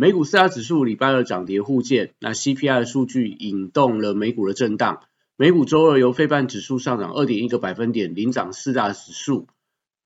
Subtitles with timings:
[0.00, 5.02] 美股四大指数礼拜二涨跌互见，那 CPI 的数据引动了美股的震荡。
[5.36, 9.46] 美股周二由费半指数上涨二点一个百分点，领涨四大指数。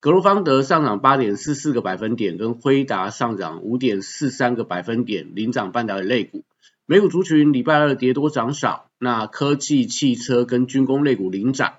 [0.00, 6.42] 格罗方德上涨八点四四个百分点，跟辉达上涨五点四三个百分点，领涨半导体类股。
[6.86, 11.74] 美股族群礼拜二跌多涨少，那科技、汽车跟军工类股领涨。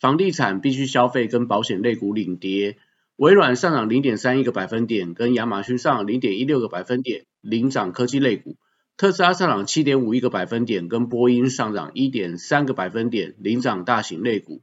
[0.00, 2.78] 房地产、必须消费跟保险类股领跌，
[3.20, 8.56] 微软上涨零点三一个百分点，跟亚马逊上涨零点一六个百分点，领涨科技类股。
[8.96, 14.62] 特斯拉上涨七点五一个百分点，跟波音上涨一点三个百分点，领涨大型类股。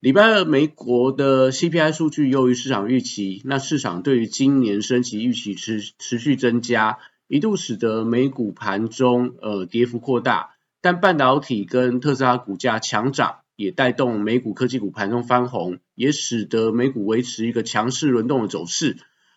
[0.00, 6.96] 礼拜二美国的 CPI 数据优于市场预期，那市场对于今年升息预期持持续增加，
[7.28, 13.40] 一度使得美股盘中呃跌幅扩大，但半导体跟特斯拉股价强涨。
[13.62, 18.96] 也带动美股科技股盘中翻红，也使得美股维持一个强势轮动的走势。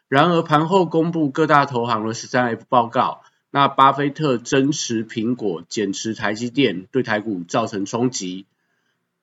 [0.09, 8.45] 然而盘后公布各大投行的十三 F 报告，那巴菲特增持苹果，减持台积电，对台股造成冲击。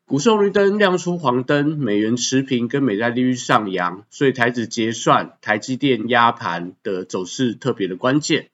[0.05, 8.51] 股市绿灯亮出黄灯，美元持平跟美债利率上扬，所以台指结算，台积电压盘的走势特别的关键。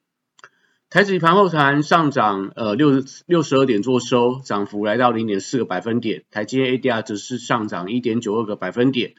[0.90, 6.24] 台指盘后盘上涨，呃六六十二点做收，涨幅来到零点四个百分点。
[6.30, 9.12] 台积电 ADR 则是上涨一点九二个百分点。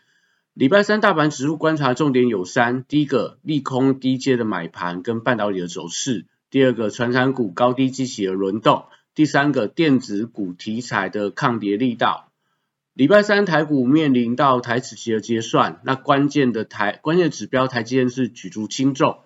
[0.55, 12.31] 礼拜三大盘指数观察重点有三：第一个利空低阶的买盘跟半导体的走势；第二个传产股高低激起的轮动；第三个电子股题材的抗跌力道。
[12.95, 19.19] 礼拜三台股面临到台指期的结算，那关键的台关键指标台积电是举足轻重。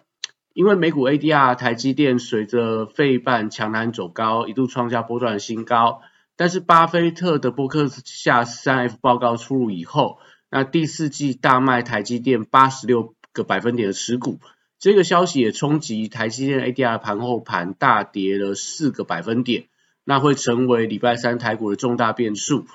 [0.54, 6.02] 因为美股 ADR 台积电随着费半强弹走高，一度创下波段新高。
[6.36, 10.20] 但是巴菲特的伯克夏三 F 报告出炉以后，
[10.50, 14.40] 那第四季大卖台积电八十六个百分点的持股，
[14.80, 19.66] 这个消息也冲击台积电 ADR 盘后盘大跌了四个百分点，
[20.04, 22.66] 那会成为礼拜三台股的重大变数。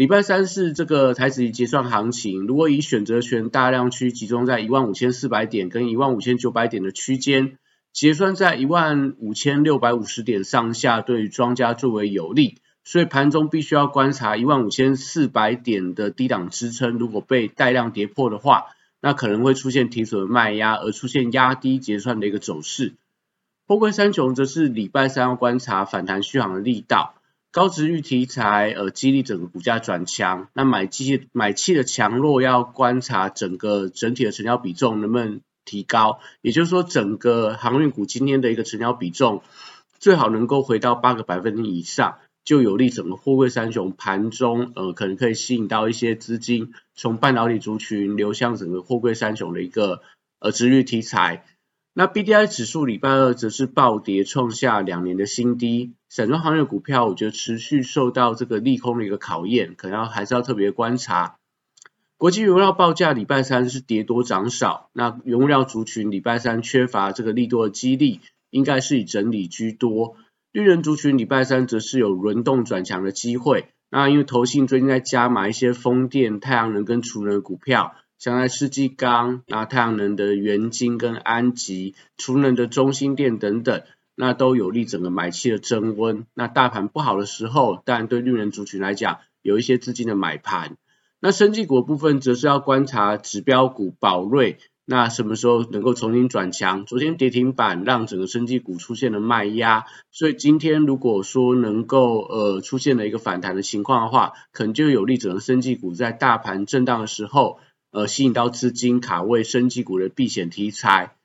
[0.00, 7.58] 礼拜三是这个台子结算行情，如果以选择权大量区集中在一万五千四百点跟一万五千九百点的区间，
[7.92, 12.56] 结算在一万五千六百五十点上下，对庄家最为有利。
[12.82, 18.68] 所以盘中必须要观察一万五千四百点的低档支撑，如果被带量跌破的话，
[19.02, 22.94] 那可能会出现提损卖压，而出现压低结算的一个走势。
[23.66, 27.16] 货柜三雄则是礼拜三要观察反弹续航的力道。
[27.52, 30.48] 高值域题材，呃，激励整个股价转强。
[30.52, 36.20] 那买气买气的强弱要观察整个整体的成交比重能不能提高。
[36.42, 39.42] 也就是说，整个航运股今天的一个成交比重
[39.98, 50.02] 最好能够回到八个百分点以上，就有利整个货柜三雄盘中，呃，可能可以吸引到一些资金从半导体族群流向整个货柜三雄的一个
[50.38, 51.44] 呃值域题材。
[51.92, 55.92] 那 B D I 指数礼拜二则是暴跌，创下两年的新低。
[56.08, 61.36] 散装行业股票，我觉得持续受到这个利空的一个考验，可能要还是要特别观察。
[62.16, 68.20] 国际原料报价礼拜三是跌多涨少，那原物料族群礼拜三缺乏这个利多的激励，
[68.50, 70.16] 应该是以整理居多。
[70.52, 73.68] 绿人族群礼拜三则是有轮动转强的机会。
[73.88, 77.94] 那因为投信最近在加码一些风电、太阳能跟储能股票。
[78.20, 83.82] 像在世纪钢、那太阳能的元晶跟安吉、储能的中心电等等，
[84.14, 86.26] 那都有利整个买气的增温。
[86.34, 90.76] 那大盘不好的时候，当然对绿人族群来讲，有一些资金的买盘。
[91.18, 96.84] 那生技股部分，则是要观察指标股宝瑞，那什么时候能够重新转强？
[96.84, 107.58] 昨天跌停板让整个生技股出现了卖压，所以今天如果说能够呃出现了一个反弹的情况的话，可能就有利整个生技股在大盘震荡的时候。
[107.90, 111.16] 呃，吸引到资金卡位升级股的避险题材，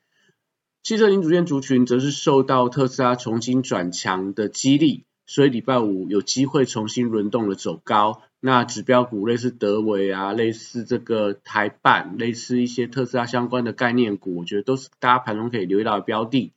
[0.82, 8.22] 汽车零组件族群则是受到特斯拉重新转强的激励，所以礼拜五有机会重新轮动的走高。
[8.40, 16.54] 那指标股类似德维啊，类似这个台办，类似一些特斯拉相关的概念股，我觉得都是大家盘中可以留意到的标的。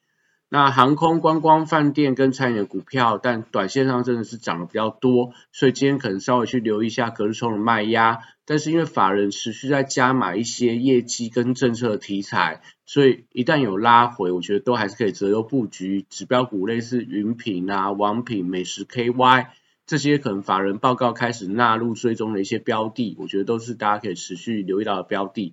[0.51, 8.21] 那航空、观光、饭店跟餐饮的股票，但短线上真的是涨得比较多，所以今天可能稍微去留意一下隔日冲的卖压。
[8.47, 19.49] 但是因为法人持续在加买一些业绩跟政策题材，所以一旦有拉回，我觉得都还是可以择优布局指标股，类似云品啊、王品、美食 KY
[19.87, 25.53] 这些，可能法人报告开始纳入追踪的一些标的，我觉得都是大家可以持续留意到的标的。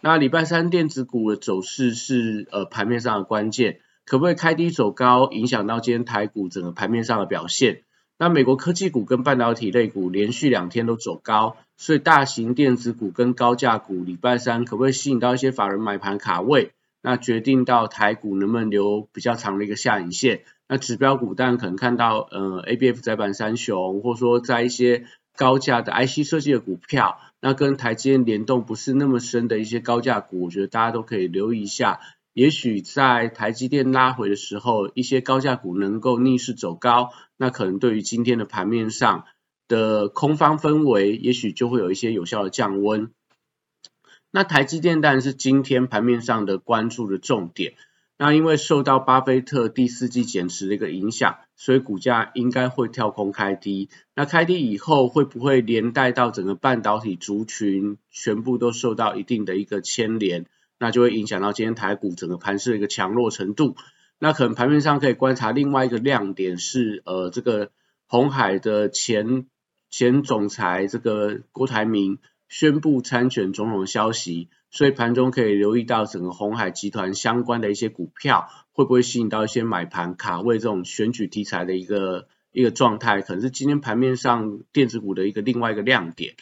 [0.00, 3.78] 那礼拜三电子股的走势是呃盘面上的关键。
[4.04, 7.82] 可不可以开低走高，影响到今天台股整个盘面上的表现？
[8.18, 16.70] 那美国科技股跟半导体类股连续两天都走高，所以大型电子股跟高价股礼拜三可不可以吸引到一些法人买盘卡位？
[17.00, 20.42] 那决定到台股能不能留比较长的一个下影线？
[20.68, 25.04] 那指标股当然可能看到呃 A B F 窄板三雄，或者说在一些
[25.36, 31.98] 高价的 I C 设计的股票，那跟台积电联动不是那么深的一些高价股，我觉得大家都可以留意一下。
[32.32, 39.24] 也许在台积电拉回的时候，一些高价股能够逆势走高，那可能对于今天的盘面上
[39.68, 43.10] 的空方氛围，也许就会有一些有效的降温。
[44.30, 47.74] 那台积电当然是今天盘面上的关注的重点。
[48.18, 53.90] 那因为受到巴菲特第四季减持的一个影响，所以股价应该会跳空开低。
[54.14, 60.46] 那开低以后，会不会连带到整个半导体族群全部都受到一定的一个牵连？
[60.82, 63.76] 那就会影响到今天台股整个盘势的一个强弱程度。
[64.18, 67.70] 那可能盘面上可以观察另外一个亮点是，呃，这个
[68.08, 69.46] 红海的前
[69.90, 72.18] 前总裁这个郭台铭
[72.48, 86.34] 宣布参选总统的消息，所以盘中可以留意到整个红海集团相关的一些股票会不会吸引到一些买盘卡位这种选举题材的一个一个状态，可能是今天盘面上电子股的一个另外一个亮点。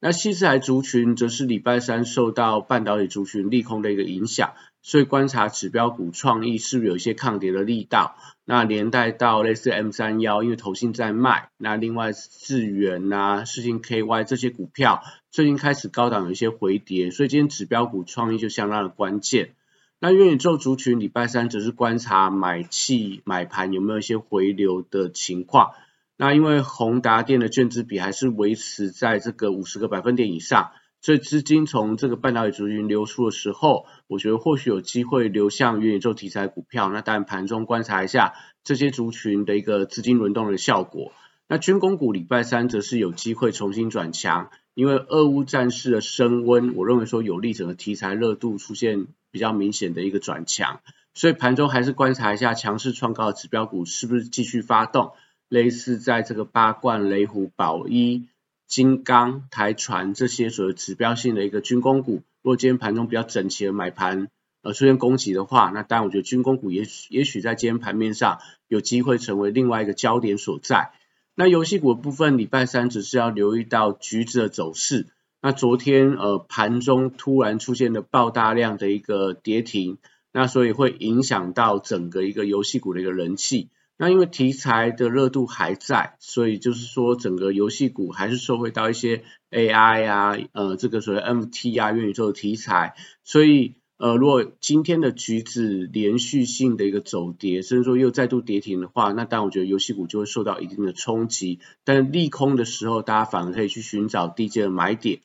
[0.00, 8.16] 那西四海族群则是礼拜三受到半导体族群利空的一个影响，所以观察指标股创意是不是有一些抗跌的力道。
[8.44, 11.50] 那连带到类似 M 三幺，因为投信在卖。
[11.58, 15.02] 那另外智元啊、世信 KY 这些股票
[15.32, 19.50] 最近开始高档有一些回跌，所以今天指标股创意就相当的关键。
[19.98, 25.72] 那元宇宙族群礼拜三则是观察买气买盘有没有一些回流的情况。
[26.20, 36.90] 那因为宏达电的券资比还是维持在这个五十个百分点以上，所以资金从这个半导体族群流出的时候，我觉得或许有机会流向元宇宙题材股票。
[36.92, 38.34] 那当然盘中观察一下
[38.64, 41.12] 这些族群的一个资金轮动的效果。
[41.46, 50.80] 那军工股礼拜三则是有机会重新转强，因为俄乌战事的升温，我认为说有利整个题材热度出现比较明显的一个转强，
[51.14, 55.12] 所以盘中还是观察一下强势创高的指标股是不是继续发动。
[55.48, 58.28] 类似在这个八冠、雷虎、宝一、
[58.66, 64.28] 金刚、台船这些所谓指标性的一个军工股，如果今天盘中比较整齐的买盘
[64.62, 70.92] 呃出现攻击的话，那当然我觉得军工股也许也许在今天盘面上有机会成为另外一个焦点所在。
[71.34, 75.06] 那游戏股的部分，礼拜三只是要留意到橘子的走势。
[75.40, 79.98] 那昨天呃盘中突然出现了爆大量的一个跌停，
[80.32, 83.68] 那所以会影响到整个一个游戏股的一个人气。
[83.98, 101.58] 那因为题材的热度还在，所以就是说整个游戏股还是受惠到一些 AI 啊，呃，这个所谓 MT 啊元宇宙的题材，所以呃，如果今天的橘子连续性的一个走跌，甚至说又再度跌停的话，那当然我觉得游戏股就会受到一定的冲击。
[101.82, 105.22] 但利空的时候，大家反而可以去寻找低阶的买点。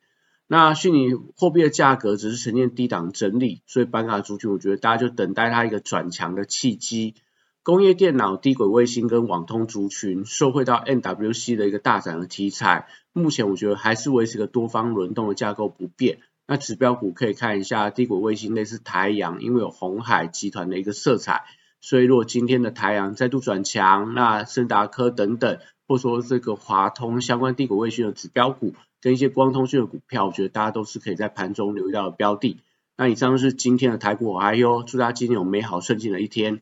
[0.48, 7.14] 那虚拟货币的价格只是呈现低档整理，所以板卡族群，我觉得大家就等待它一个转强的契机。
[7.64, 16.18] 工业电脑、低轨卫星跟网通族群受惠到 NWC 的一个大涨的题材，目前我觉得还是维持个多方轮动的架构不变。
[16.46, 21.46] 那指标股可以看一下低轨卫星，类似台阳，因为有红海集团的一个色彩，
[21.80, 32.58] 所以如果今天的台阳再度转强，那森达科等等，或说这个华通相关低轨卫星的指标股，跟一些光通讯的股票，我觉得大家都是可以在盘中留意到的标的。
[32.98, 36.62] 那以上是今天的台股，哎呦，祝大家今天有美好顺境的一天。